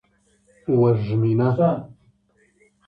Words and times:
وږمینه 0.79 1.49